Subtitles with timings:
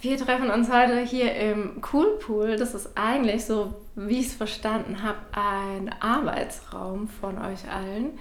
[0.00, 2.56] Wir treffen uns heute hier im Coolpool.
[2.56, 8.16] Das ist eigentlich so, wie ich es verstanden habe, ein Arbeitsraum von euch allen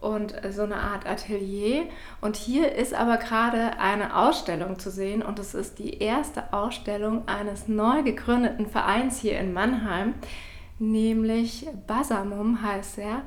[0.00, 1.82] und so eine Art Atelier.
[2.22, 7.28] Und hier ist aber gerade eine Ausstellung zu sehen und es ist die erste Ausstellung
[7.28, 10.14] eines neu gegründeten Vereins hier in Mannheim,
[10.78, 13.20] nämlich Basamum heißt er.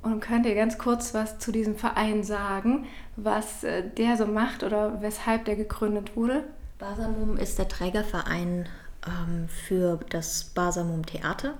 [0.00, 4.62] Und könnt ihr ganz kurz was zu diesem Verein sagen, was äh, der so macht
[4.62, 6.44] oder weshalb der gegründet wurde?
[6.78, 8.68] Basamum ist der Trägerverein
[9.06, 11.54] ähm, für das Basamum Theater.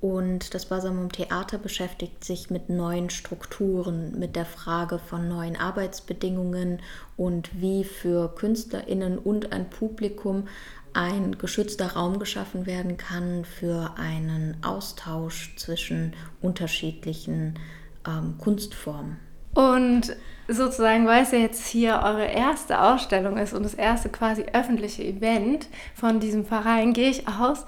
[0.00, 6.80] Und das Basamum Theater beschäftigt sich mit neuen Strukturen, mit der Frage von neuen Arbeitsbedingungen
[7.18, 10.48] und wie für KünstlerInnen und ein Publikum
[10.94, 17.58] ein geschützter Raum geschaffen werden kann für einen Austausch zwischen unterschiedlichen
[18.06, 19.18] ähm, Kunstformen.
[19.54, 20.16] Und
[20.48, 25.04] sozusagen, weil es ja jetzt hier eure erste Ausstellung ist und das erste quasi öffentliche
[25.04, 27.64] Event von diesem Verein, gehe ich aus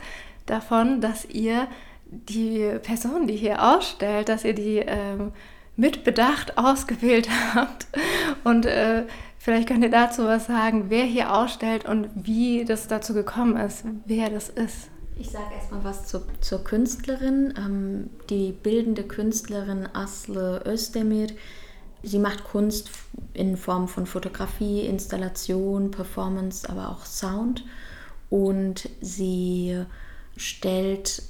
[0.47, 1.69] davon, dass ihr
[2.07, 5.33] die Person, die hier ausstellt, dass ihr die ähm,
[5.77, 7.87] mit Bedacht ausgewählt habt.
[8.45, 9.05] Und äh,
[9.39, 13.85] vielleicht könnt ihr dazu was sagen, wer hier ausstellt und wie das dazu gekommen ist,
[14.07, 14.89] wer das ist.
[15.19, 17.55] Ich sage erstmal was zu, zur Künstlerin.
[17.57, 21.29] Ähm, die bildende Künstlerin Asle Özdemir
[22.03, 22.91] Sie macht Kunst
[23.33, 27.65] in Form von Fotografie, Installation, Performance, aber auch Sound.
[28.29, 29.85] Und sie
[30.37, 31.23] stellt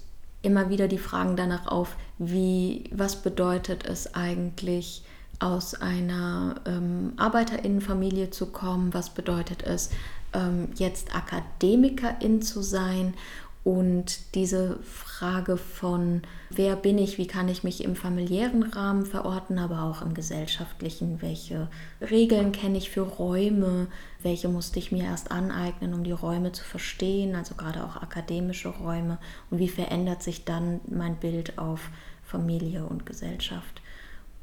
[0.42, 5.04] immer wieder die Fragen danach auf, wie, was bedeutet es eigentlich,
[5.38, 9.90] aus einer ähm, Arbeiterinnenfamilie zu kommen, was bedeutet es,
[10.32, 13.14] ähm, jetzt Akademikerin zu sein
[13.64, 19.58] und diese Frage von, wer bin ich, wie kann ich mich im familiären Rahmen verorten,
[19.58, 21.68] aber auch im gesellschaftlichen, welche
[22.00, 23.86] Regeln kenne ich für Räume,
[24.20, 28.68] welche musste ich mir erst aneignen, um die Räume zu verstehen, also gerade auch akademische
[28.68, 29.18] Räume,
[29.50, 31.90] und wie verändert sich dann mein Bild auf
[32.24, 33.80] Familie und Gesellschaft.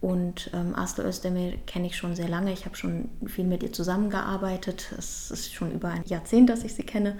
[0.01, 2.53] Und ähm, Aslı Özdemir kenne ich schon sehr lange.
[2.53, 4.93] Ich habe schon viel mit ihr zusammengearbeitet.
[4.97, 7.17] Es ist schon über ein Jahrzehnt, dass ich sie kenne.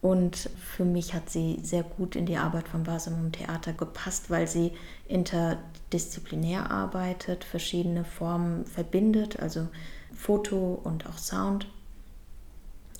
[0.00, 4.46] Und für mich hat sie sehr gut in die Arbeit vom Basamum Theater gepasst, weil
[4.46, 4.72] sie
[5.08, 9.66] interdisziplinär arbeitet, verschiedene Formen verbindet, also
[10.14, 11.66] Foto und auch Sound.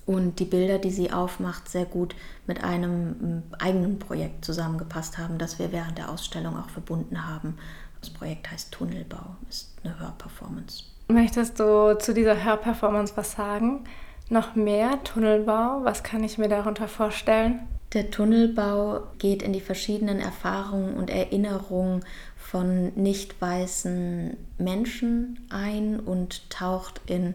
[0.07, 2.17] Und die Bilder, die sie aufmacht, sehr gut
[2.47, 7.59] mit einem eigenen Projekt zusammengepasst haben, das wir während der Ausstellung auch verbunden haben.
[8.01, 10.85] Das Projekt heißt Tunnelbau, ist eine Hörperformance.
[11.09, 13.85] Möchtest du zu dieser Hörperformance was sagen?
[14.31, 15.81] Noch mehr Tunnelbau?
[15.85, 17.61] Was kann ich mir darunter vorstellen?
[17.95, 22.05] Der Tunnelbau geht in die verschiedenen Erfahrungen und Erinnerungen
[22.37, 27.35] von nicht weißen Menschen ein und taucht in,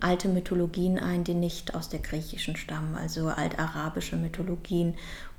[0.00, 4.94] alte Mythologien ein, die nicht aus der griechischen stammen, also altarabische Mythologien.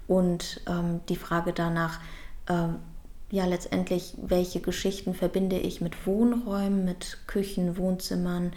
[0.08, 2.00] Und ähm, die Frage danach,
[2.47, 2.75] ähm,
[3.31, 8.52] ja letztendlich, welche Geschichten verbinde ich mit Wohnräumen, mit Küchen, Wohnzimmern,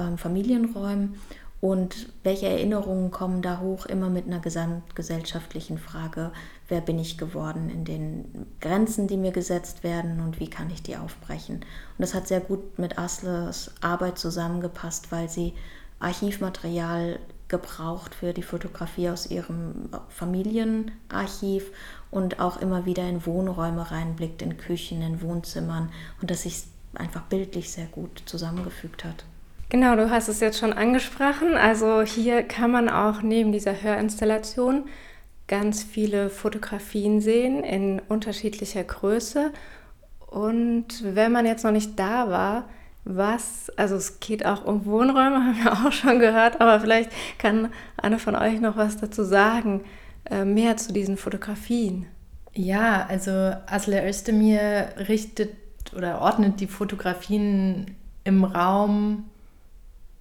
[0.00, 1.14] ähm, Familienräumen
[1.60, 6.32] und welche Erinnerungen kommen da hoch, immer mit einer gesamtgesellschaftlichen Frage,
[6.68, 10.82] wer bin ich geworden in den Grenzen, die mir gesetzt werden und wie kann ich
[10.82, 11.56] die aufbrechen.
[11.56, 15.52] Und das hat sehr gut mit Asles Arbeit zusammengepasst, weil sie
[15.98, 17.18] Archivmaterial
[17.48, 21.70] gebraucht für die Fotografie aus ihrem Familienarchiv
[22.10, 25.90] und auch immer wieder in Wohnräume reinblickt, in Küchen, in Wohnzimmern
[26.22, 26.62] und das sich
[26.94, 29.24] einfach bildlich sehr gut zusammengefügt hat.
[29.70, 31.54] Genau, du hast es jetzt schon angesprochen.
[31.54, 34.86] Also hier kann man auch neben dieser Hörinstallation
[35.46, 39.52] ganz viele Fotografien sehen in unterschiedlicher Größe.
[40.26, 42.68] Und wenn man jetzt noch nicht da war,
[43.04, 47.72] was, also es geht auch um Wohnräume, haben wir auch schon gehört, aber vielleicht kann
[47.96, 49.82] eine von euch noch was dazu sagen,
[50.28, 52.06] äh, mehr zu diesen Fotografien.
[52.54, 53.30] Ja, also
[53.66, 55.54] Asle Özdemir richtet
[55.96, 59.29] oder ordnet die Fotografien im Raum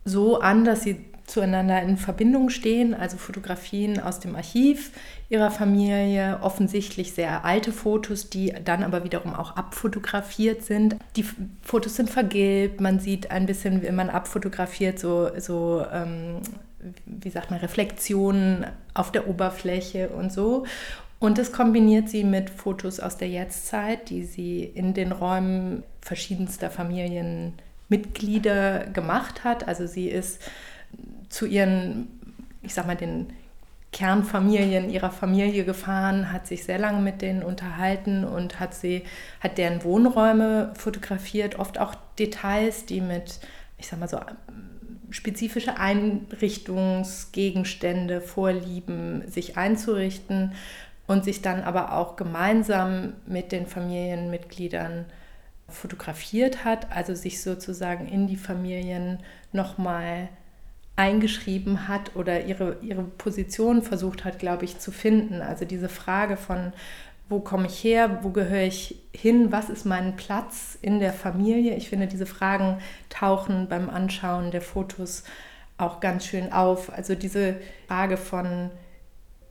[0.06, 4.92] so an, dass sie zueinander in Verbindung stehen, also Fotografien aus dem Archiv
[5.30, 10.96] ihrer Familie, offensichtlich sehr alte Fotos, die dann aber wiederum auch abfotografiert sind.
[11.16, 11.25] Die
[11.62, 16.42] Fotos sind vergilbt, man sieht ein bisschen, wenn man abfotografiert, so, so ähm,
[17.06, 20.66] wie sagt man, Reflexionen auf der Oberfläche und so.
[21.19, 26.69] Und das kombiniert sie mit Fotos aus der Jetztzeit, die sie in den Räumen verschiedenster
[26.69, 27.54] Familien
[27.89, 29.68] Mitglieder gemacht hat.
[29.68, 30.41] Also sie ist
[31.27, 32.07] zu ihren,
[32.62, 33.33] ich sag mal, den
[33.91, 39.03] Kernfamilien ihrer Familie gefahren, hat sich sehr lange mit denen unterhalten und hat sie,
[39.41, 43.39] hat deren Wohnräume fotografiert, oft auch Details, die mit,
[43.80, 44.19] ich sag mal so,
[45.09, 50.53] spezifische Einrichtungsgegenstände, Vorlieben sich einzurichten
[51.07, 55.06] und sich dann aber auch gemeinsam mit den Familienmitgliedern
[55.69, 59.19] fotografiert hat, also sich sozusagen in die Familien
[59.51, 60.30] nochmal
[60.95, 65.42] eingeschrieben hat oder ihre, ihre Position versucht hat, glaube ich, zu finden.
[65.42, 66.74] Also diese Frage von,
[67.30, 71.75] wo komme ich her, wo gehöre ich hin, was ist mein Platz in der Familie.
[71.75, 72.80] Ich finde, diese Fragen
[73.10, 75.24] tauchen beim Anschauen der Fotos
[75.77, 76.92] auch ganz schön auf.
[76.92, 77.56] Also diese
[77.88, 78.69] Frage von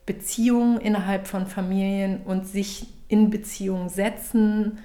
[0.05, 4.79] Beziehungen innerhalb von Familien und sich in Beziehung setzen.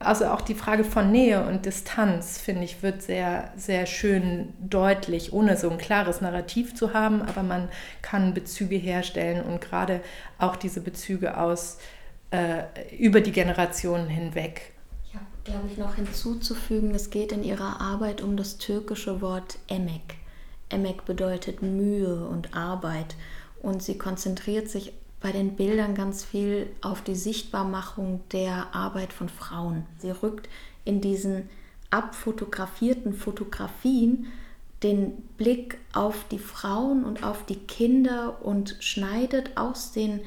[0.00, 5.32] Also auch die Frage von Nähe und Distanz, finde ich, wird sehr, sehr schön deutlich,
[5.32, 7.68] ohne so ein klares Narrativ zu haben, aber man
[8.00, 10.00] kann Bezüge herstellen und gerade
[10.38, 11.78] auch diese Bezüge aus
[12.30, 12.62] äh,
[12.96, 14.72] über die Generationen hinweg.
[15.04, 19.58] Ich habe, glaube ich, noch hinzuzufügen, es geht in ihrer Arbeit um das türkische Wort
[19.66, 20.14] Emek.
[20.70, 23.16] Emek bedeutet Mühe und Arbeit
[23.62, 29.28] und sie konzentriert sich bei den Bildern ganz viel auf die Sichtbarmachung der Arbeit von
[29.28, 29.84] Frauen.
[29.98, 30.48] Sie rückt
[30.84, 31.48] in diesen
[31.90, 34.26] abfotografierten Fotografien
[34.82, 40.20] den Blick auf die Frauen und auf die Kinder und schneidet aus den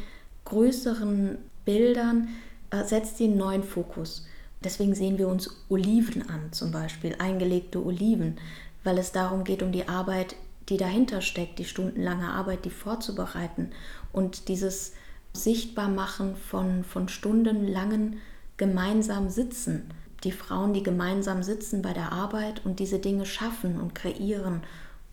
[0.46, 2.30] größeren Bildern,
[2.72, 4.28] äh, setzt einen neuen Fokus.
[4.64, 8.38] Deswegen sehen wir uns Oliven an, zum Beispiel eingelegte Oliven,
[8.84, 10.36] weil es darum geht, um die Arbeit,
[10.72, 13.72] die dahinter steckt, die stundenlange Arbeit, die vorzubereiten
[14.12, 14.94] und dieses
[15.34, 18.18] Sichtbarmachen von, von stundenlangen
[18.58, 19.92] gemeinsam Sitzen.
[20.24, 24.62] Die Frauen, die gemeinsam sitzen bei der Arbeit und diese Dinge schaffen und kreieren.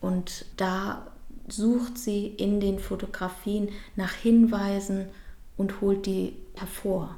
[0.01, 1.07] Und da
[1.49, 5.07] sucht sie in den Fotografien nach Hinweisen
[5.57, 7.17] und holt die hervor.